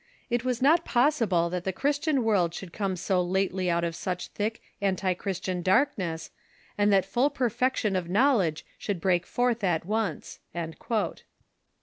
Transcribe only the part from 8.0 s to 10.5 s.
knowledge should break forth at once."